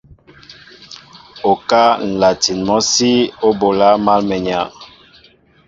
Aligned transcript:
Okáá 1.51 1.89
nlatin 2.11 2.59
mɔsí 2.67 3.11
o 3.45 3.47
ɓola 3.59 3.89
mal 4.05 4.21
mwenya. 4.27 4.61